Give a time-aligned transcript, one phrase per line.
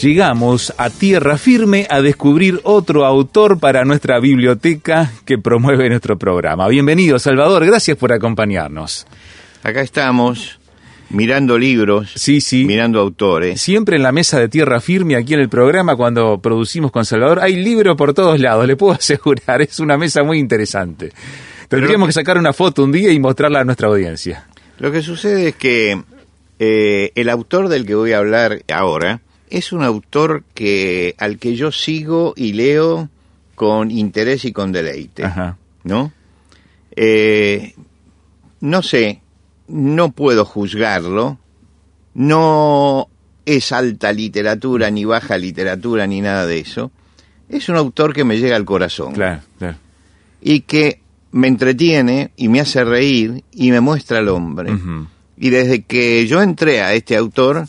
[0.00, 6.68] Llegamos a tierra firme a descubrir otro autor para nuestra biblioteca que promueve nuestro programa.
[6.68, 9.06] Bienvenido, Salvador, gracias por acompañarnos.
[9.62, 10.58] Acá estamos
[11.08, 12.66] mirando libros, Sí, sí.
[12.66, 13.58] mirando autores.
[13.62, 17.38] Siempre en la mesa de tierra firme aquí en el programa cuando producimos con Salvador
[17.40, 21.10] hay libro por todos lados, le puedo asegurar, es una mesa muy interesante.
[21.68, 24.46] Tendríamos que sacar una foto un día y mostrarla a nuestra audiencia.
[24.78, 26.02] Lo que sucede es que
[26.58, 31.56] eh, el autor del que voy a hablar ahora es un autor que al que
[31.56, 33.08] yo sigo y leo
[33.54, 35.56] con interés y con deleite, Ajá.
[35.84, 36.12] ¿no?
[36.94, 37.74] Eh,
[38.60, 39.20] no sé,
[39.68, 41.38] no puedo juzgarlo,
[42.14, 43.08] no
[43.44, 46.90] es alta literatura, ni baja literatura, ni nada de eso.
[47.48, 49.76] Es un autor que me llega al corazón Claro, claro.
[50.40, 51.00] y que
[51.32, 54.72] me entretiene y me hace reír y me muestra al hombre.
[55.38, 57.66] Y desde que yo entré a este autor,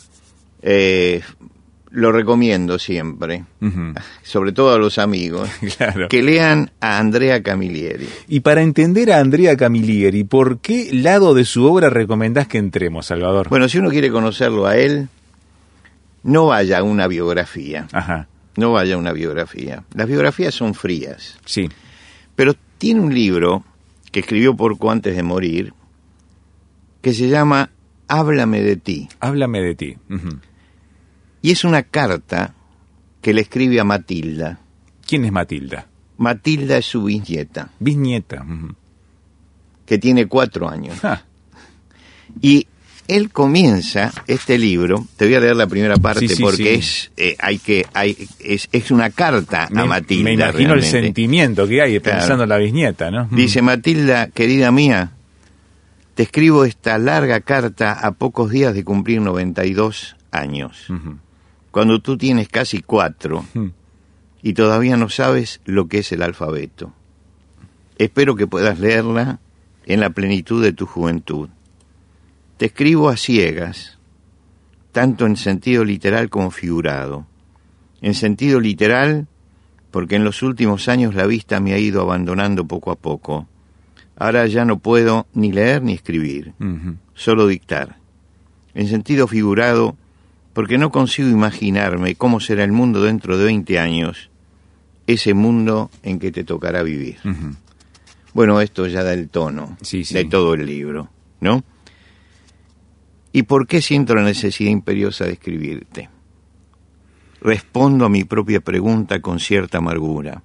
[0.62, 1.20] eh,
[1.98, 3.44] lo recomiendo siempre,
[4.22, 6.08] sobre todo a los amigos, Claro.
[6.08, 8.08] que lean a Andrea Camilleri.
[8.28, 13.06] Y para entender a Andrea Camilleri, ¿por qué lado de su obra recomendás que entremos,
[13.06, 13.48] Salvador?
[13.48, 15.08] Bueno, si uno quiere conocerlo a él,
[16.22, 19.84] no vaya a una biografía, Ajá, no vaya a una biografía.
[19.94, 21.68] Las biografías son frías, sí.
[22.36, 23.64] pero tiene un libro
[24.12, 25.72] que escribió poco antes de morir,
[27.02, 27.70] que se llama
[28.08, 29.08] Háblame de ti.
[29.20, 29.96] Háblame de ti.
[30.10, 30.38] Ujú.
[31.42, 32.54] Y es una carta
[33.22, 34.58] que le escribe a Matilda.
[35.06, 35.86] ¿Quién es Matilda?
[36.18, 38.44] Matilda es su bisnieta, Bisnieta.
[39.86, 40.98] que tiene cuatro años.
[41.04, 41.22] Ah,
[42.42, 42.66] Y
[43.06, 46.68] él comienza este libro, te voy a leer la primera parte Sí, sí, porque sí.
[46.68, 50.24] es eh, hay que hay es, es una carta me, a Matilda.
[50.24, 52.18] me imagino el sentimiento que hay Claro.
[52.18, 53.26] pensando en la bisnieta, ¿no?
[53.30, 55.12] Dice Matilda, querida mía,
[56.14, 61.16] te escribo esta larga carta a pocos días de cumplir 92 años, Ujú.
[61.78, 63.68] Cuando tú tienes casi cuatro Mm.
[64.42, 66.92] y todavía no sabes lo que es el alfabeto.
[67.98, 69.38] Espero que puedas leerla
[69.86, 71.48] en la plenitud de tu juventud.
[72.56, 73.96] Te escribo a ciegas,
[74.90, 77.26] tanto en sentido literal como figurado.
[78.00, 79.28] En sentido literal,
[79.92, 83.46] porque en los últimos años la vista me ha ido abandonando poco a poco.
[84.16, 86.54] Ahora ya no puedo ni leer ni escribir,
[87.14, 87.98] solo dictar.
[88.74, 89.96] En sentido figurado,
[90.58, 94.28] porque no consigo imaginarme cómo será el mundo dentro de 20 años,
[95.06, 97.18] ese mundo en que te tocará vivir.
[98.34, 100.14] Bueno, esto ya da el tono Sí, sí.
[100.14, 101.10] de todo el libro,
[101.40, 101.62] ¿no?
[103.30, 106.08] ¿Y por qué siento la necesidad imperiosa de escribirte?
[107.40, 110.42] Respondo a mi propia pregunta con cierta amargura,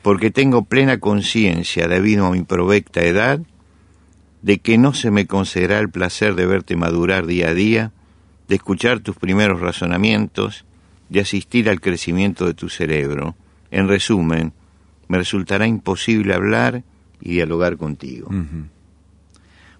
[0.00, 3.40] porque tengo plena conciencia, debido a mi provecta edad,
[4.40, 7.92] de que no se me concederá el placer de verte madurar día a día,
[8.48, 10.64] de escuchar tus primeros razonamientos,
[11.08, 13.34] de asistir al crecimiento de tu cerebro.
[13.70, 14.52] En resumen,
[15.08, 16.82] me resultará imposible hablar
[17.20, 18.28] y dialogar contigo.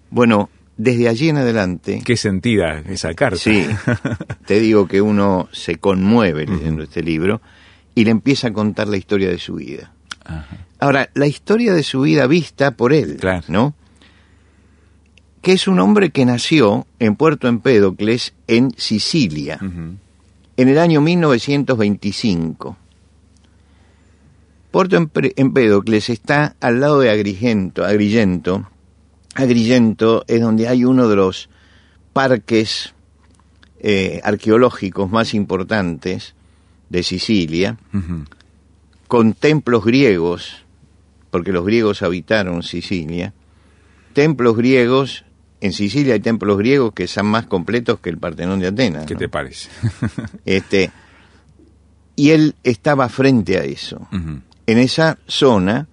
[0.09, 3.37] Bueno, desde allí en adelante, Qué sentida esa carta.
[3.37, 3.65] sí,
[4.45, 7.41] te digo que uno se conmueve leyendo este libro
[7.95, 9.91] y le empieza a contar la historia de su vida.
[10.23, 10.45] Ajá.
[10.79, 13.43] Ahora, la historia de su vida vista por él, Claro.
[13.47, 13.73] ¿no?
[15.47, 22.75] Que es un hombre que nació en Puerto Empédocles, en Sicilia, en el año 1925.
[24.71, 24.97] Puerto
[25.37, 27.85] Empédocles está al lado de Agrigento.
[27.85, 28.69] Agrigento.
[29.35, 31.47] Agrigento es donde hay uno de los
[32.11, 32.93] parques
[33.79, 36.35] eh, arqueológicos más importantes
[36.89, 37.77] de Sicilia,
[39.07, 40.65] con templos griegos,
[41.31, 43.33] porque los griegos habitaron Sicilia,
[44.11, 45.23] templos griegos,
[45.61, 49.05] en Sicilia hay templos griegos que son más completos que el Partenón de Atenas.
[49.05, 49.19] ¿Qué ¿no?
[49.19, 49.69] te parece?
[50.45, 50.91] Este,
[52.15, 55.87] y él estaba frente a eso, en esa zona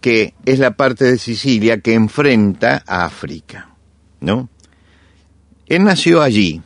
[0.00, 3.70] que es la parte de Sicilia que enfrenta a África,
[4.20, 4.50] ¿no?
[5.66, 6.60] Él nació allí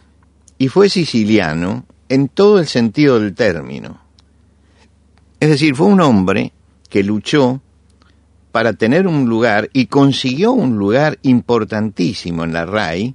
[0.58, 4.00] y fue siciliano en todo el sentido del término.
[5.40, 6.52] Es decir, fue un hombre
[6.88, 7.61] que luchó
[8.53, 13.15] para tener un lugar y consiguió un lugar importantísimo en la RAI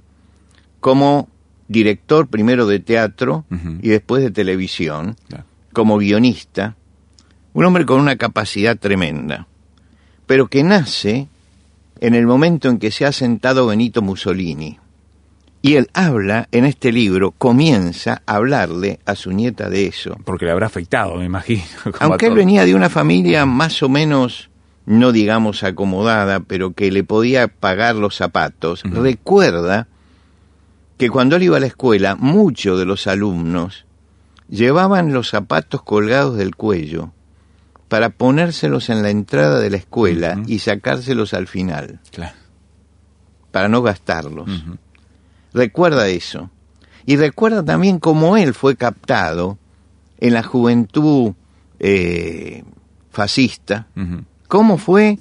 [0.80, 1.28] como
[1.68, 3.44] director primero de teatro
[3.82, 5.16] y después de televisión,
[5.72, 6.76] como guionista,
[7.52, 9.46] un hombre con una capacidad tremenda,
[10.26, 11.28] pero que nace
[12.00, 14.78] en el momento en que se ha sentado Benito Mussolini.
[15.62, 20.14] Y él habla en este libro, comienza a hablarle a su nieta de eso.
[20.24, 21.62] Porque le habrá afectado, me imagino.
[22.00, 24.50] Aunque él venía de una familia más o menos,
[24.86, 29.88] no digamos acomodada, pero que le podía pagar los zapatos, recuerda
[30.98, 33.84] que cuando él iba a la escuela, muchos de los alumnos
[34.48, 37.12] llevaban los zapatos colgados del cuello
[37.88, 42.34] para ponérselos en la entrada de la escuela y sacárselos al final, Claro.
[43.50, 44.48] para no gastarlos.
[45.52, 46.50] Recuerda eso.
[47.06, 49.58] Y recuerda también cómo él fue captado
[50.18, 51.32] en la juventud
[51.78, 52.64] eh,
[53.10, 53.86] fascista.
[54.54, 55.18] Cómo fue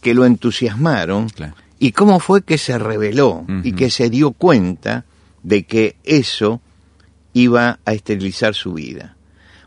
[0.00, 1.54] que lo entusiasmaron Claro.
[1.78, 5.04] y cómo fue que se rebeló y que se dio cuenta
[5.44, 6.60] de que eso
[7.32, 9.14] iba a esterilizar su vida.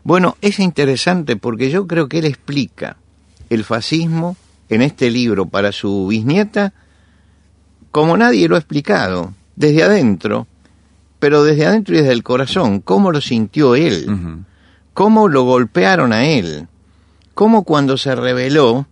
[0.04, 2.98] Bueno, es interesante porque yo creo que él explica
[3.48, 4.36] el fascismo
[4.68, 6.74] en este libro para su bisnieta
[7.90, 10.46] como nadie lo ha explicado, desde adentro,
[11.18, 14.44] pero desde adentro y desde el corazón, cómo lo sintió él
[14.92, 16.68] cómo lo golpearon a él,
[17.32, 18.86] cómo cuando se rebeló,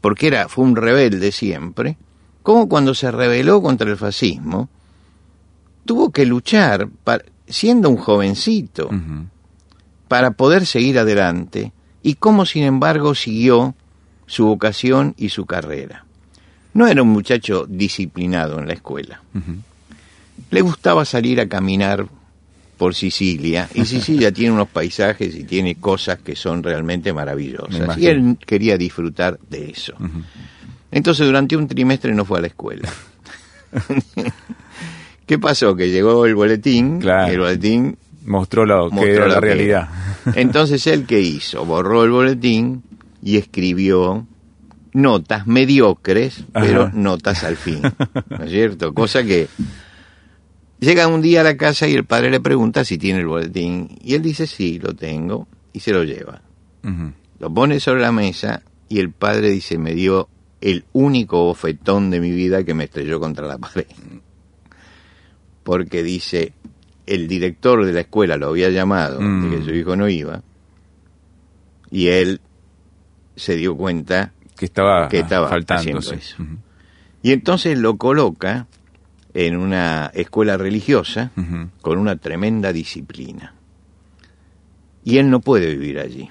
[0.00, 1.96] porque era, fue un rebelde siempre,
[2.42, 4.68] cómo cuando se rebeló contra el fascismo,
[5.84, 8.90] tuvo que luchar, pa- siendo un jovencito,
[10.08, 11.72] para poder seguir adelante,
[12.02, 13.74] y cómo sin embargo siguió
[14.26, 16.04] su vocación y su carrera.
[16.74, 19.22] No era un muchacho disciplinado en la escuela.
[20.50, 22.06] Le gustaba salir a caminar
[22.76, 27.96] por Sicilia, y Sicilia tiene unos paisajes y tiene cosas que son realmente Me maravillosas.
[27.98, 29.94] Y él quería disfrutar de eso.
[30.90, 32.88] Entonces durante un trimestre no fue a la escuela.
[35.26, 35.74] ¿Qué pasó?
[35.74, 37.28] Que llegó el boletín, Claro.
[37.30, 39.88] y el boletín Mostró lo que mostró era lo la que realidad.
[40.26, 40.32] era.
[40.40, 41.64] Entonces él qué hizo?
[41.64, 42.82] Borró el boletín
[43.22, 44.26] y escribió
[44.92, 46.66] notas mediocres, Ajá.
[46.66, 47.82] pero notas al fin.
[47.82, 48.94] ¿No es cierto?
[48.94, 49.48] Cosa que
[50.80, 53.98] llega un día a la casa y el padre le pregunta si tiene el boletín
[54.02, 56.42] y él dice sí, lo tengo y se lo lleva.
[57.38, 60.28] Lo pone sobre la mesa y el padre dice me dio
[60.60, 63.86] el único bofetón de mi vida que me estrelló contra la pared.
[65.62, 66.52] Porque dice,
[67.06, 69.50] el director de la escuela lo había llamado, Mm.
[69.50, 70.42] de que su hijo no iba,
[71.90, 72.40] y él
[73.34, 75.98] se dio cuenta Que estaba, Que estaba faltando.
[75.98, 76.14] eso.
[77.22, 78.66] Y entonces lo coloca
[79.38, 81.30] en una escuela religiosa
[81.82, 83.52] con una tremenda disciplina.
[85.04, 86.30] Y él no puede vivir allí,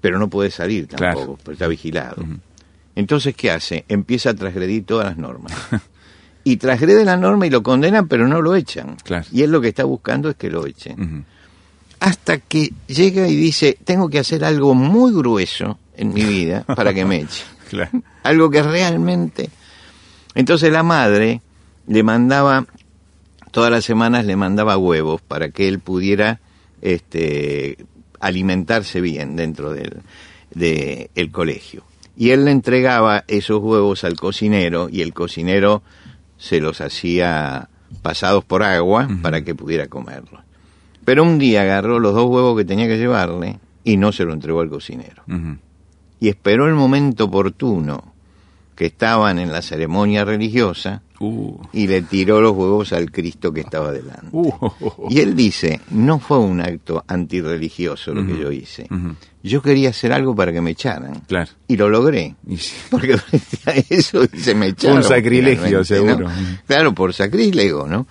[0.00, 1.18] pero no puede salir Claro.
[1.18, 2.24] tampoco, porque está vigilado.
[2.94, 3.84] Entonces, ¿qué hace?
[3.88, 5.52] Empieza a transgredir todas las normas.
[6.44, 8.96] y transgrede la norma y lo condenan, pero no lo echan.
[9.02, 9.26] Claro.
[9.32, 11.24] Y él lo que está buscando es que lo echen.
[11.98, 16.94] Hasta que llega y dice, tengo que hacer algo muy grueso en mi vida para
[16.94, 17.46] que me echen.
[17.68, 17.90] Claro.
[18.22, 19.50] algo que realmente...
[20.34, 21.40] Entonces la madre
[21.86, 22.66] le mandaba,
[23.50, 26.40] todas las semanas le mandaba huevos para que él pudiera
[26.82, 27.84] este,
[28.20, 30.02] alimentarse bien dentro del
[30.54, 31.84] de el colegio.
[32.16, 35.82] Y él le entregaba esos huevos al cocinero y el cocinero
[36.38, 37.68] se los hacía
[38.02, 40.42] pasados por agua para que pudiera comerlos.
[41.04, 44.32] Pero un día agarró los dos huevos que tenía que llevarle y no se lo
[44.32, 45.22] entregó al cocinero
[46.20, 48.09] y esperó el momento oportuno
[48.74, 51.54] que estaban en la ceremonia religiosa Uh.
[51.74, 54.28] y le tiró los huevos al Cristo que estaba delante.
[54.32, 54.54] Uh.
[55.10, 58.88] Y él dice, no fue un acto antirreligioso lo que yo hice.
[59.42, 61.20] Yo quería hacer algo para que me echaran.
[61.28, 61.50] Claro.
[61.68, 62.36] Y lo logré.
[62.48, 62.74] Y sí.
[62.90, 63.18] Porque
[63.90, 64.98] eso se me echaron.
[64.98, 66.26] Un sacrilegio, seguro.
[66.66, 68.06] Claro, por sacrílego, ¿no?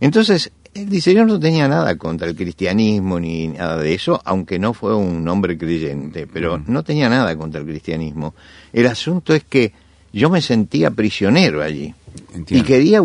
[0.00, 4.58] Entonces, él dice, yo no tenía nada contra el cristianismo ni nada de eso, aunque
[4.58, 8.34] no fue un hombre creyente, pero no tenía nada contra el cristianismo.
[8.72, 9.83] El asunto es que
[10.18, 11.94] yo me sentía prisionero allí
[12.32, 12.64] Entiendo.
[12.64, 13.00] y quería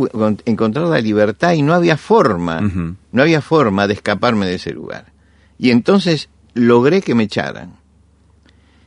[0.45, 2.61] encontrar la libertad y no había forma,
[3.11, 5.05] no había forma de escaparme de ese lugar.
[5.57, 7.73] Y entonces logré que me echaran.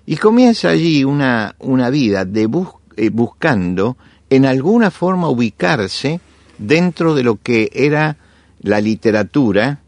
[0.07, 3.97] Y comienza allí una, una vida de bus- eh, buscando
[4.31, 6.21] en alguna forma ubicarse
[6.59, 8.17] dentro de lo que era
[8.61, 9.81] la literatura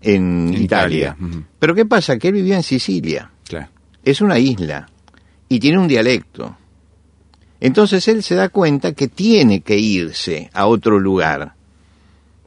[0.00, 1.16] en, En Italia.
[1.58, 2.18] Pero ¿qué pasa?
[2.18, 3.68] Que él vivía en Sicilia Claro.
[4.04, 4.88] es una isla
[5.48, 6.56] y tiene un dialecto.
[7.64, 11.54] Entonces él se da cuenta que tiene que irse a otro lugar,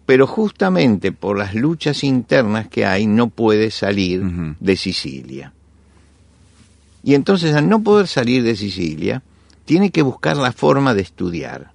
[0.06, 4.22] pero justamente por las luchas internas que hay no puede salir
[4.60, 5.54] de Sicilia.
[7.02, 9.24] Y entonces al no poder salir de Sicilia,
[9.64, 11.72] tiene que buscar la forma de estudiar.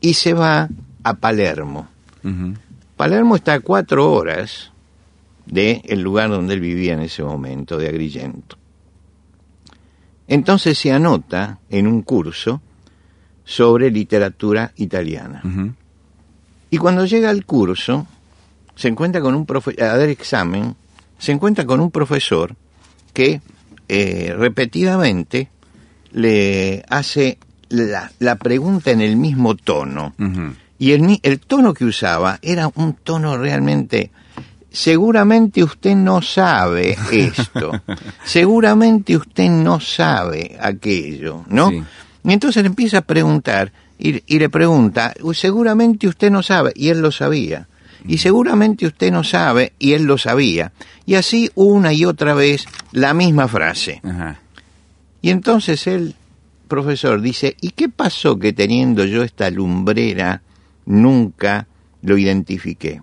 [0.00, 0.70] Y se va
[1.02, 1.88] a Palermo.
[2.96, 4.72] Palermo está a cuatro horas
[5.44, 8.56] del el lugar donde él vivía en ese momento, de Agrigento.
[10.32, 12.62] Entonces se anota en un curso
[13.44, 15.42] sobre literatura italiana.
[16.70, 18.06] Y cuando llega al curso,
[18.74, 20.74] se encuentra con un profe a dar examen,
[21.18, 22.56] se encuentra con un profesor
[23.12, 23.42] que
[23.88, 25.50] eh, repetidamente
[26.12, 27.36] le hace
[27.68, 30.14] la, la pregunta en el mismo tono.
[30.78, 34.10] Y el tono que usaba era un tono realmente...
[34.72, 37.72] Seguramente usted no sabe esto.
[38.24, 41.70] Seguramente usted no sabe aquello, ¿no?
[41.70, 41.82] Sí.
[42.24, 46.72] Y entonces le empieza a preguntar y, y le pregunta, "Uy, seguramente usted no sabe,
[46.74, 47.68] y él lo sabía.
[48.06, 50.72] Y seguramente usted no sabe, y él lo sabía.
[51.06, 54.00] Y así una y otra vez la misma frase.
[54.02, 54.40] Ajá.
[55.20, 56.16] Y entonces el
[56.66, 60.42] profesor dice, ¿y qué pasó que teniendo yo esta lumbrera
[60.84, 61.66] nunca
[62.02, 63.02] lo identifiqué?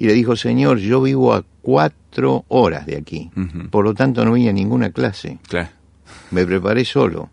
[0.00, 3.30] Y le dijo, señor, yo vivo a cuatro horas de aquí,
[3.70, 5.68] por lo tanto no vine a ninguna clase, Claro.
[6.30, 7.28] me preparé solo,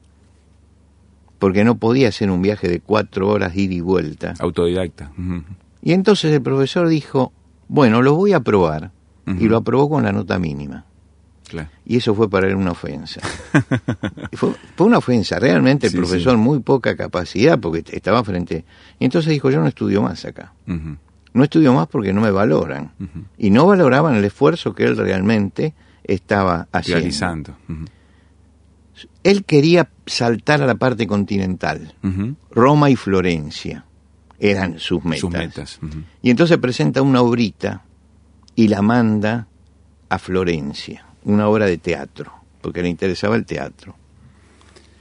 [1.39, 4.33] porque no podía hacer un viaje de cuatro horas ida y vuelta.
[4.39, 5.11] Autodidacta.
[5.83, 7.31] Y entonces el profesor dijo,
[7.67, 8.91] bueno, lo voy a probar,
[9.27, 10.85] y lo aprobó con la nota mínima.
[11.47, 11.69] Claro.
[11.85, 13.21] Y eso fue para él una ofensa.
[14.33, 18.65] Fue, fue una ofensa, realmente el Sí, profesor muy poca capacidad porque estaba frente.
[18.99, 20.53] Y entonces dijo, yo no estudio más acá.
[20.67, 20.97] Ujú.
[21.35, 22.93] No estudio más porque no me valoran.
[23.37, 25.73] Y no valoraban el esfuerzo que él realmente
[26.05, 26.99] estaba haciendo.
[26.99, 27.57] Realizando.
[29.21, 31.93] Él quería saltar a la parte continental.
[32.51, 33.83] Roma y Florencia
[34.39, 35.19] eran sus metas.
[35.19, 35.79] Sus metas.
[35.83, 36.03] Ujú.
[36.21, 37.83] Y entonces presenta una obrita
[38.55, 39.47] y la manda
[40.07, 43.97] a Florencia, una obra de teatro, porque le interesaba el teatro.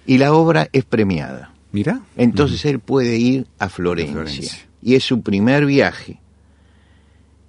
[0.04, 1.52] Y la obra es premiada.
[1.70, 2.00] Mira.
[2.16, 4.58] Entonces él puede ir a Florencia, Florencia.
[4.82, 6.20] Y es su primer viaje.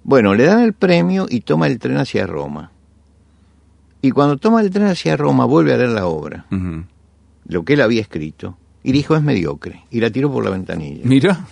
[0.08, 2.70] Bueno, le dan el premio y toma el tren hacia Roma.
[4.02, 6.46] Y cuando toma el tren hacia Roma vuelve a leer la obra,
[7.48, 11.00] lo que él había escrito, y dijo es mediocre, y la tiró por la ventanilla.
[11.02, 11.44] Mira.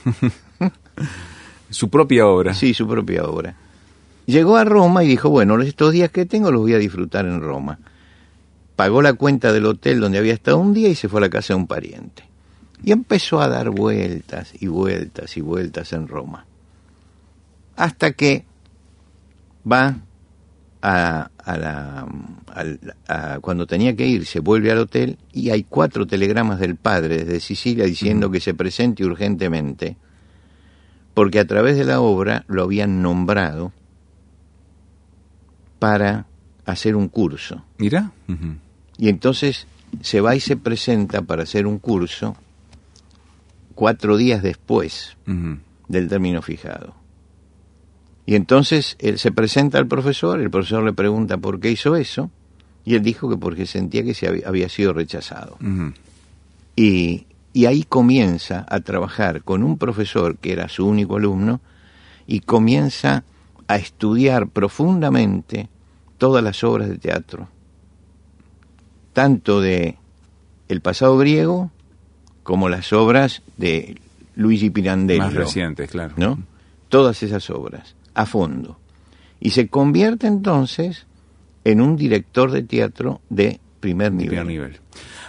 [1.69, 2.55] Su propia obra.
[2.55, 3.57] Sí, su propia obra.
[4.27, 7.41] Llegó a Roma y dijo, bueno, estos días que tengo los voy a disfrutar en
[7.41, 7.81] Roma.
[8.77, 11.29] Pagó la cuenta del hotel donde había estado un día y se fue a la
[11.29, 12.23] casa de un pariente.
[12.85, 16.47] Y empezó a dar vueltas y vueltas y vueltas en Roma.
[17.77, 18.45] Hasta que
[19.71, 19.97] va
[20.83, 22.07] a, a la,
[23.09, 27.25] a- cuando tenía que ir, se vuelve al hotel y hay cuatro telegramas del padre
[27.25, 29.97] desde Sicilia diciendo que se presente urgentemente
[31.15, 33.73] porque a través de la obra lo habían nombrado
[35.79, 36.27] para
[36.67, 37.65] hacer un curso.
[37.79, 38.13] Mira.
[38.99, 39.67] Y entonces
[40.01, 42.37] se va y se presenta para hacer un curso
[43.75, 45.17] cuatro días después
[45.89, 46.95] del término fijado.
[48.27, 52.31] Y entonces él se presenta al profesor, el profesor le pregunta por qué hizo eso,
[52.85, 55.59] y él dijo que porque sentía que se había, había sido rechazado.
[56.77, 61.61] Y, y ahí comienza a trabajar con un profesor que era su único alumno
[62.27, 63.25] y comienza
[63.69, 65.69] a estudiar profundamente
[66.19, 67.49] todas las obras de teatro,
[69.13, 69.97] tanto de
[70.69, 71.71] el pasado griego
[72.43, 74.01] como las obras de
[74.37, 76.15] Luigi Pirandello, Más recientes, claro.
[76.17, 76.39] ¿no?
[76.89, 78.79] Todas esas obras, a fondo.
[79.41, 81.07] Y se convierte entonces
[81.65, 84.29] en un director de teatro de primer nivel.
[84.29, 84.81] primer nivel.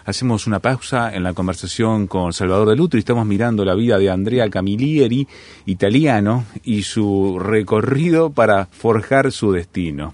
[0.06, 3.98] Hacemos una pausa en la conversación con Salvador de Lutro y estamos mirando la vida
[3.98, 5.28] de Andrea Camilleri,
[5.66, 10.14] italiano, y su recorrido para forjar su destino.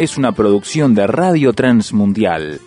[0.00, 2.58] es una producción de Radio Transmundial.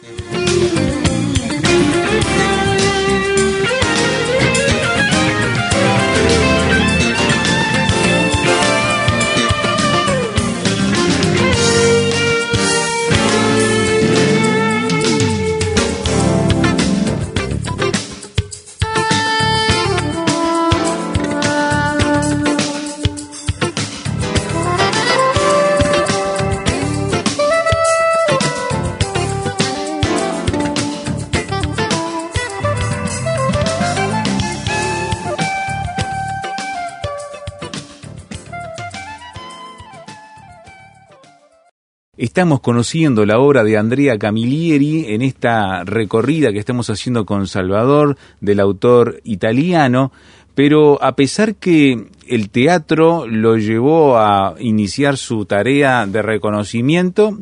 [42.16, 48.20] Estamos conociendo la obra de Andrea Camilleri en esta recorrida que estamos haciendo con Salvador,
[48.40, 50.12] del autor italiano,
[50.54, 57.40] pero a pesar que el teatro lo llevó a iniciar su tarea de reconocimiento,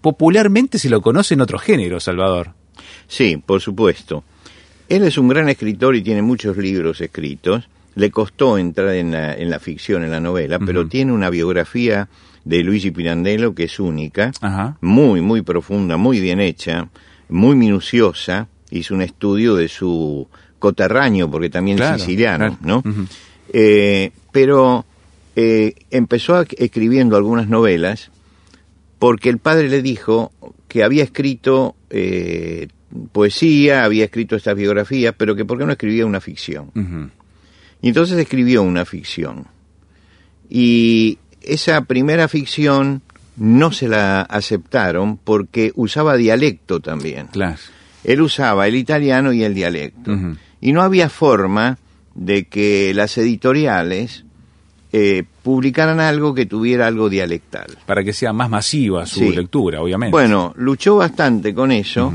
[0.00, 2.54] popularmente se lo conoce en otro género, Salvador.
[3.06, 4.24] Sí, por supuesto.
[4.88, 7.68] Él es un gran escritor y tiene muchos libros escritos.
[7.94, 12.08] Le costó entrar en la, ficción, en la novela, pero tiene una biografía
[12.46, 14.30] de Luigi Pirandello que es única,
[14.80, 16.88] muy, muy profunda, muy bien hecha,
[17.28, 18.46] muy minuciosa.
[18.70, 20.28] Hizo un estudio de su
[20.60, 22.82] coterráneo, porque también es siciliano, ¿no?
[23.52, 24.84] Eh, pero
[25.34, 28.10] eh, empezó escribiendo algunas novelas
[28.98, 30.32] porque el padre le dijo
[30.68, 32.68] que había escrito eh,
[33.10, 36.70] poesía, había escrito estas biografías, pero que por qué no escribía una ficción.
[37.82, 39.46] Y entonces escribió una ficción.
[40.48, 43.02] Y esa primera ficción
[43.36, 47.28] no se la aceptaron porque usaba dialecto también.
[47.28, 47.58] Claro.
[48.04, 50.12] Él usaba el italiano y el dialecto.
[50.60, 51.78] Y no había forma
[52.14, 54.24] de que las editoriales
[54.92, 57.66] eh, publicaran algo que tuviera algo dialectal.
[57.84, 60.12] Para que sea más masiva su lectura, obviamente.
[60.12, 62.14] Bueno, luchó bastante con eso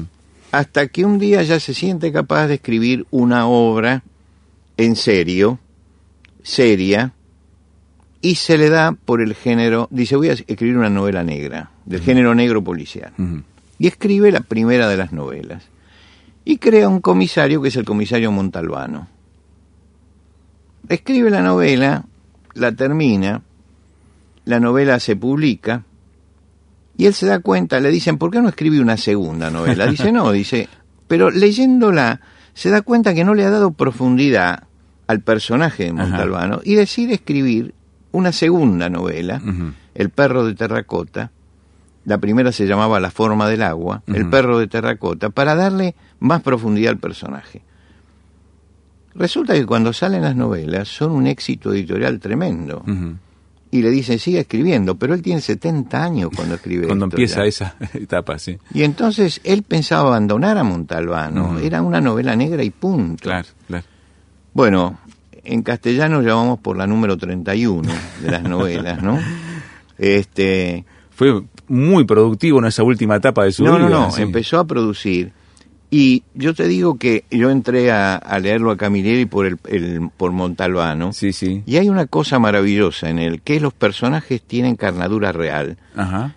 [0.51, 4.03] hasta que un día ya se siente capaz de escribir una obra
[4.77, 5.59] en serio,
[6.43, 7.13] seria,
[8.22, 12.01] y se le da por el género, dice voy a escribir una novela negra, del
[12.01, 13.13] género negro policial.
[13.80, 15.63] Y escribe la primera de las novelas.
[16.46, 19.08] Y crea un comisario que es el comisario Montalbano.
[20.88, 22.06] Escribe la novela,
[22.54, 23.42] la termina,
[24.46, 25.84] la novela se publica,
[26.98, 29.88] y él se da cuenta, le dicen, ¿por qué no escribe una segunda novela?
[29.88, 30.68] Dice, no, dice,
[31.07, 32.22] pero leyéndola
[32.53, 34.64] se da cuenta que no le ha dado profundidad
[35.07, 37.74] al personaje de Montalbano y decide escribir
[38.11, 39.41] una segunda novela,
[39.95, 41.31] El perro de terracota.
[42.05, 46.41] La primera se llamaba La forma del agua, El perro de terracota, para darle más
[46.41, 47.61] profundidad al personaje.
[49.13, 52.83] Resulta que cuando salen las novelas son un éxito editorial tremendo
[53.69, 56.87] y le dicen, sigue escribiendo, pero él tiene 70 años cuando escribe.
[56.87, 58.57] cuando empieza esa etapa, sí.
[58.74, 63.21] Y entonces él pensaba abandonar a Montalbano, era una novela negra y punto.
[63.24, 63.85] Claro, claro.
[64.53, 65.00] Bueno,
[65.44, 67.90] en castellano ya vamos por la número 31
[68.22, 69.20] de las novelas, ¿no?
[69.98, 70.86] Este...
[71.14, 73.77] Fue muy productivo en esa última etapa de su vida.
[73.77, 75.34] No, no, no, empezó a producir
[75.94, 79.58] y yo te digo que yo entré a, leerlo a Camilleri por el,
[80.16, 81.12] por Montalbano.
[81.12, 81.64] Sí, sí.
[81.66, 85.77] Y hay una cosa maravillosa en él, que los personajes tienen carnadura real.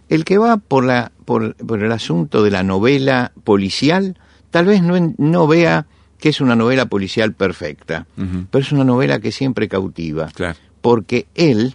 [0.09, 4.19] El que va por la por, el asunto de la novela policial,
[4.51, 5.87] tal vez no, no vea
[6.24, 8.06] que es una novela policial perfecta,
[8.50, 10.30] pero es una novela que siempre cautiva.
[10.34, 10.56] Claro.
[10.80, 11.74] Porque él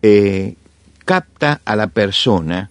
[0.00, 0.54] eh,
[1.04, 2.70] capta a la persona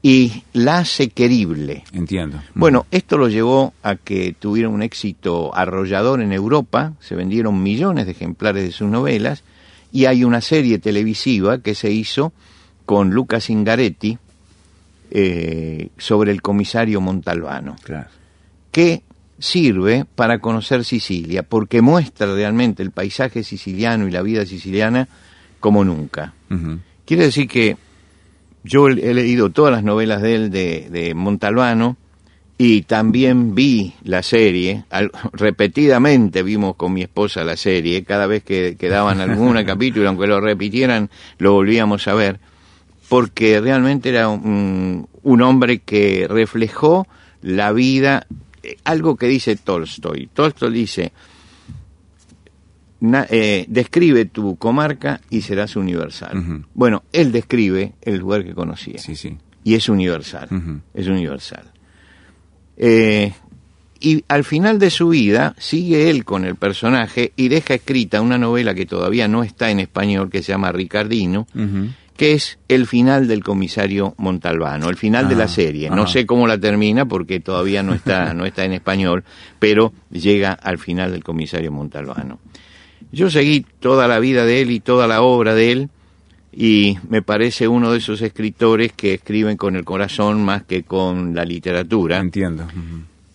[0.00, 1.84] y la hace querible.
[1.92, 2.40] Entiendo.
[2.54, 8.06] Bueno, esto lo llevó a que tuviera un éxito arrollador en Europa, se vendieron millones
[8.06, 9.44] de ejemplares de sus novelas,
[9.92, 12.32] y hay una serie televisiva que se hizo
[12.86, 14.16] con Lucas Ingaretti
[15.10, 18.08] eh, sobre el comisario Montalbano, claro.
[18.72, 19.02] que
[19.38, 25.08] sirve para conocer Sicilia, porque muestra realmente el paisaje siciliano y la vida siciliana
[25.60, 26.34] como nunca.
[27.04, 27.76] Quiere decir que
[28.64, 31.96] yo he leído todas las novelas de él, de, Montalbano,
[32.60, 34.84] y también vi la serie,
[35.32, 40.26] repetidamente vimos con mi esposa la serie, cada vez que, quedaban daban algún capítulo, aunque
[40.26, 42.40] lo repitieran, lo volvíamos a ver,
[43.08, 47.06] porque realmente era un, hombre que reflejó
[47.42, 48.26] la vida,
[48.84, 50.28] algo que dice Tolstoy.
[50.32, 51.12] Tolstoy dice,
[53.30, 56.64] eh, describe tu comarca y serás universal.
[56.74, 58.98] Bueno, él describe el lugar que conocía.
[58.98, 59.36] Sí, sí.
[59.64, 60.48] Y es universal.
[60.94, 61.70] Es universal.
[62.76, 63.32] Eh,
[64.00, 68.38] y al final de su vida sigue él con el personaje y deja escrita una
[68.38, 71.46] novela que todavía no está en español, que se llama Ricardino,
[72.18, 75.88] que es el final del comisario Montalbano, el final de la ah, serie.
[75.88, 79.22] No sé cómo la termina porque todavía no está, no está en español,
[79.60, 82.40] pero llega al final del comisario Montalbano.
[83.12, 85.90] Yo seguí toda la vida de él y toda la obra de él
[86.52, 91.36] y me parece uno de esos escritores que escriben con el corazón más que con
[91.36, 92.18] la literatura.
[92.18, 92.66] Entiendo.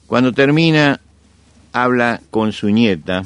[0.08, 1.00] Cuando termina,
[1.72, 3.24] habla con su nieta,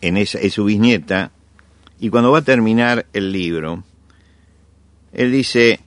[0.00, 1.32] en esa, es su bisnieta,
[1.98, 3.82] y cuando va a terminar el libro,
[5.18, 5.80] él dice,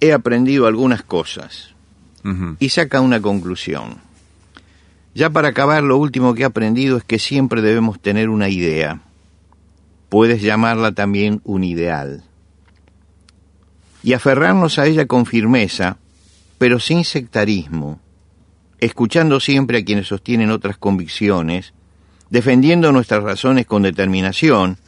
[0.00, 1.72] he aprendido algunas cosas,
[2.58, 3.98] y saca una conclusión.
[5.14, 9.02] Ya para acabar, lo último que he aprendido es que siempre debemos tener una idea.
[10.08, 12.24] Puedes llamarla también un ideal.
[14.02, 15.98] y aferrarnos a ella con firmeza,
[16.58, 18.00] pero sin sectarismo,
[18.80, 21.72] escuchando siempre a quienes sostienen otras convicciones,
[22.30, 24.78] defendiendo nuestras razones con determinación,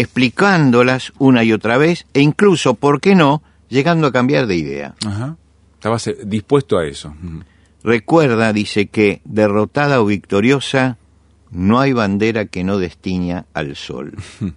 [0.00, 4.94] explicándolas una y otra vez e incluso, ¿por qué no?, llegando a cambiar de idea.
[5.06, 5.36] Ajá.
[5.74, 7.14] Estabas eh, dispuesto a eso.
[7.82, 10.98] Recuerda, dice que, derrotada o victoriosa,
[11.50, 14.16] no hay bandera que no destiña al sol.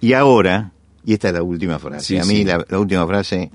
[0.00, 0.72] y ahora,
[1.04, 2.44] y esta es la última frase, Sí, a mí sí.
[2.44, 3.50] la, la última frase,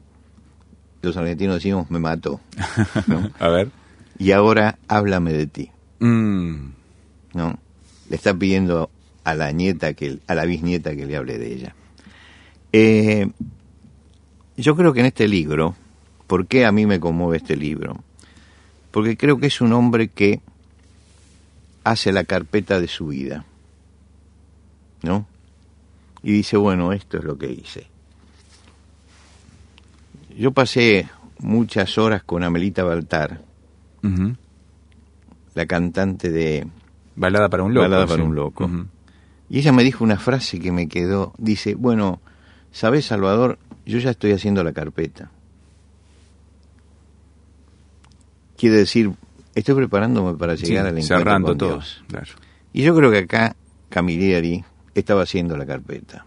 [1.01, 2.39] los argentinos decimos, me mató.
[3.07, 3.29] ¿no?
[3.39, 3.69] a ver.
[4.17, 5.71] Y ahora háblame de ti.
[5.99, 6.69] Mm,
[7.33, 7.59] ¿no?
[8.09, 8.89] Le está pidiendo
[9.23, 11.75] a la nieta que a la bisnieta que le hable de ella.
[12.71, 13.29] Eh,
[14.57, 15.75] yo creo que en este libro,
[16.27, 18.03] ¿por qué a mí me conmueve este libro?
[18.91, 20.41] Porque creo que es un hombre que
[21.83, 23.45] hace la carpeta de su vida,
[25.01, 25.25] ¿no?
[26.21, 27.87] Y dice, bueno, esto es lo que hice.
[30.37, 31.09] Yo pasé
[31.39, 33.41] muchas horas con Amelita Baltar,
[35.53, 36.65] la cantante de
[37.15, 37.83] Balada para un loco.
[37.83, 38.27] Balada para sí.
[38.27, 38.69] un loco.
[39.53, 41.31] Y ella me dijo una frase que me quedó.
[41.37, 42.19] Dice, bueno,
[42.71, 43.59] ¿sabes, Salvador?
[43.85, 45.29] Yo ya estoy haciendo la carpeta.
[48.57, 49.11] Quiere decir,
[49.53, 51.69] estoy preparándome para Sí, llegar al encuentro cerrando con todo.
[51.73, 52.03] Dios.
[52.07, 52.31] Claro.
[52.73, 53.55] Y yo creo que acá
[53.89, 56.25] Camilleri estaba haciendo la carpeta.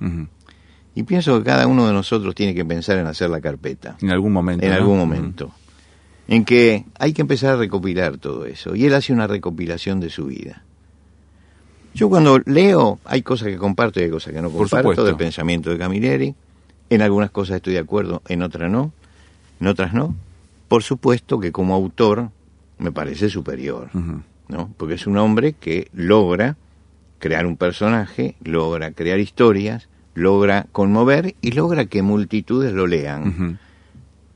[0.95, 3.97] Y pienso que cada uno de nosotros tiene que pensar en hacer la carpeta.
[4.03, 4.65] En algún momento.
[4.65, 4.77] En ¿no?
[4.77, 5.53] algún momento.
[6.29, 8.77] En que hay que empezar a recopilar todo eso.
[8.77, 10.63] Y él hace una recopilación de su vida.
[11.97, 15.71] Yo cuando leo, hay cosas que comparto y hay cosas que no comparto del pensamiento
[15.71, 16.35] de Camilleri.
[16.91, 18.93] En algunas cosas estoy de acuerdo, en otras no.
[19.61, 20.15] En otras no.
[20.69, 22.29] Por supuesto que como autor
[22.77, 23.89] me parece superior.
[24.49, 24.71] ¿no?
[24.77, 26.59] Porque es un hombre que logra
[27.19, 33.59] crear un personaje, logra crear historias, logra conmover y logra que multitudes lo lean.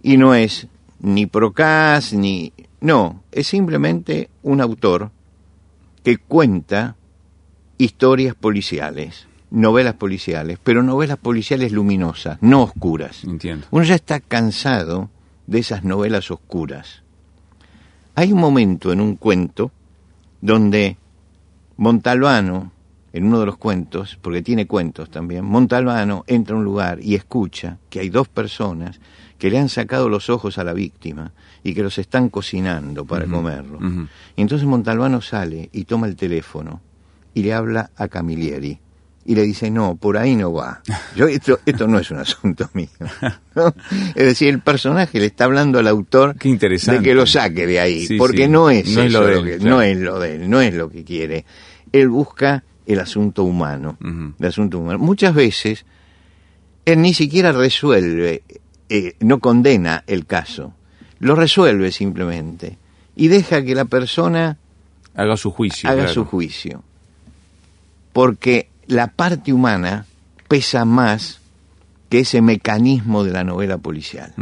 [0.02, 0.66] Y no es
[0.98, 2.54] ni procas, ni...
[2.80, 5.10] No, es simplemente un autor
[6.02, 6.96] que cuenta
[7.80, 13.24] historias policiales, novelas policiales, pero novelas policiales luminosas, no oscuras.
[13.24, 13.66] Entiendo.
[13.70, 15.08] Uno ya está cansado
[15.46, 17.02] de esas novelas oscuras.
[18.14, 19.72] Hay un momento en un cuento
[20.42, 20.98] donde
[21.78, 22.70] Montalbano,
[23.14, 27.14] en uno de los cuentos, porque tiene cuentos también, Montalbano entra a un lugar y
[27.14, 29.00] escucha que hay dos personas
[29.38, 31.32] que le han sacado los ojos a la víctima
[31.64, 33.78] y que los están cocinando para Ujú, comerlo.
[34.36, 36.82] Y entonces Montalbano sale y toma el teléfono
[37.34, 38.78] y le habla a Camilleri
[39.24, 40.82] y le dice, no, por ahí no va.
[41.14, 42.88] Yo, esto, esto no es un asunto mío.
[43.54, 43.74] ¿no?
[44.14, 47.00] Es decir, el personaje le está hablando al autor Qué interesante.
[47.00, 48.48] de que lo saque de ahí, Sí, porque sí.
[48.48, 49.76] no es, No es lo de lo él, que- claro.
[49.76, 51.44] no es lo de él, no es lo que quiere.
[51.92, 53.98] Él busca el asunto humano,
[54.38, 54.98] el asunto humano.
[54.98, 55.84] Muchas veces
[56.86, 58.42] él ni siquiera resuelve,
[58.88, 60.74] eh, no condena el caso,
[61.20, 62.78] lo resuelve simplemente
[63.14, 64.56] y deja que la persona
[65.14, 65.88] Haga su juicio.
[65.88, 66.14] haga claro.
[66.14, 66.82] su juicio.
[68.12, 70.06] Porque la parte humana
[70.48, 71.40] pesa más
[72.08, 74.34] que ese mecanismo de la novela policial.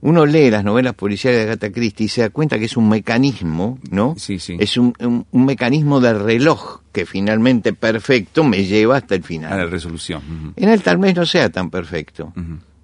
[0.00, 2.88] Uno lee las novelas policiales de Agatha Christie y se da cuenta que es un
[2.88, 4.14] mecanismo, ¿no?
[4.18, 4.56] Sí, sí.
[4.58, 9.22] Es un, un- un mecanismo de reloj que finalmente perfecto me lleva hasta el A
[9.22, 9.70] la final.
[9.70, 10.52] resolución.
[10.56, 12.32] En él tal vez no sea tan perfecto,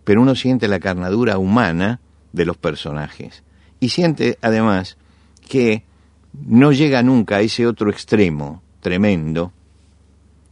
[0.05, 1.99] pero uno siente la carnadura humana
[2.33, 3.43] de los personajes.
[3.81, 4.97] Y siente además
[5.49, 5.83] que
[6.47, 9.53] no llega nunca a ese otro extremo tremendo,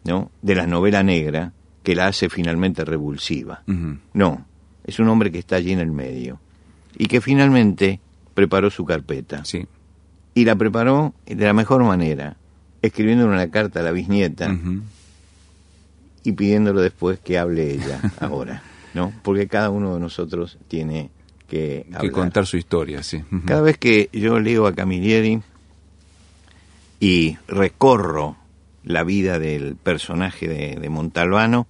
[0.06, 0.30] ¿no?
[0.42, 3.62] De la novela negra que la hace finalmente revulsiva.
[4.12, 4.46] No,
[4.84, 6.40] es un hombre que está allí en el medio
[6.96, 8.00] y que finalmente
[8.34, 9.44] preparó su carpeta.
[9.44, 9.66] Sí.
[10.34, 12.36] Y la preparó de la mejor manera,
[12.82, 14.54] escribiendo una carta a la bisnieta
[16.22, 18.62] y pidiéndolo después que hable ella ahora,
[18.94, 19.12] ¿no?
[19.22, 21.10] Porque cada uno de nosotros tiene
[21.48, 23.22] que Que contar su historia, sí.
[23.46, 25.40] Cada vez que yo leo a Camilleri
[26.98, 28.36] y recorro
[28.86, 31.66] la vida del personaje de, de Montalbano,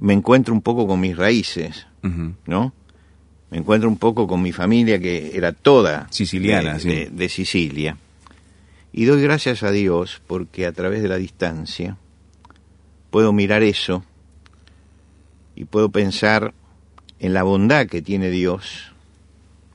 [0.00, 1.86] me encuentro un poco con mis raíces.
[2.46, 2.74] ¿no?
[3.50, 6.88] Me encuentro un poco con mi familia que era toda Siciliana, de, sí.
[6.88, 7.96] de- de Sicilia.
[8.92, 11.96] Y doy gracias a Dios porque a través de la distancia
[13.10, 14.04] puedo mirar eso
[15.54, 16.52] y puedo pensar
[17.20, 18.92] en la bondad que tiene Dios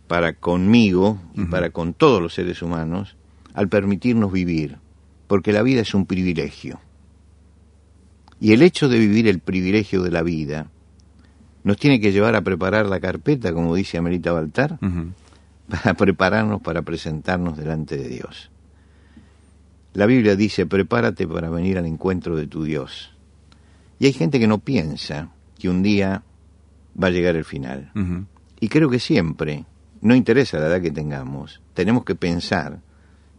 [0.07, 3.15] para conmigo y para con todos los seres humanos
[3.53, 4.77] al permitirnos vivir,
[5.27, 6.79] porque la vida es un privilegio.
[8.39, 10.67] Y el hecho de vivir el privilegio de la vida
[11.63, 14.77] nos tiene que llevar a preparar la carpeta, como dice Amelita Baltar,
[15.67, 18.51] para prepararnos para presentarnos delante de Dios.
[19.93, 23.13] La Biblia dice, prepárate para venir al encuentro de tu Dios.
[23.97, 26.21] Y hay gente que no piensa que un día
[27.01, 27.91] va a llegar el final.
[28.59, 29.65] Y creo que siempre,
[30.01, 32.79] no interesa la edad que tengamos, tenemos que pensar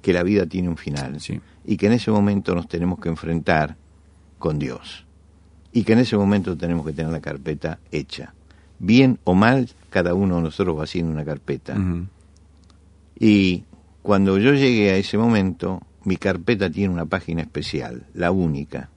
[0.07, 1.19] que la vida tiene un final
[1.65, 3.77] y que en ese momento nos tenemos que enfrentar
[4.39, 5.05] con Dios
[5.73, 8.33] y que en ese momento tenemos que tener la carpeta hecha.
[8.79, 11.77] Bien o mal, cada uno de nosotros va haciendo una carpeta.
[13.19, 13.65] Y
[14.03, 18.91] cuando yo llegué a ese momento, mi carpeta tiene una página especial, la única.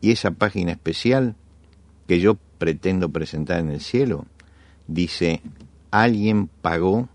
[0.00, 1.34] Y esa página especial
[2.06, 4.26] que yo pretendo presentar en el cielo,
[4.86, 5.42] dice,
[5.90, 7.08] alguien pagó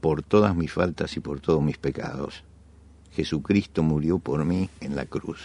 [0.00, 2.44] por todas mis faltas y por todos mis pecados.
[3.12, 5.40] Jesucristo murió por mí en la cruz.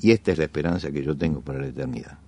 [0.00, 2.18] Y esta es la esperanza que yo tengo para la eternidad.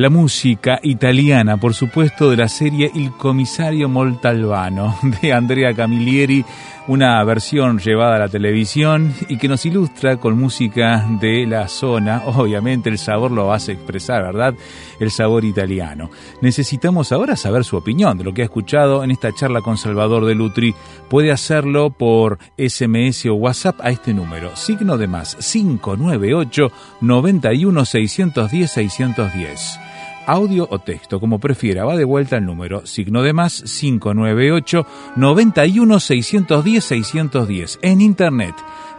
[0.00, 6.42] La música italiana, por supuesto, de la serie Il comisario Moltalbano de Andrea Camillieri,
[6.88, 12.22] una versión llevada a la televisión y que nos ilustra con música de la zona.
[12.24, 14.54] Obviamente el sabor lo hace expresar, ¿verdad?
[14.98, 16.10] El sabor italiano.
[16.40, 20.24] Necesitamos ahora saber su opinión de lo que ha escuchado en esta charla con Salvador
[20.24, 20.74] de Lutri.
[21.10, 28.70] Puede hacerlo por SMS o WhatsApp a este número, signo de más 598 91 610
[28.70, 29.89] 610
[30.26, 31.84] audio o texto, como prefiera.
[31.84, 38.54] Va de vuelta el número, signo de más 598 91 610 610 en internet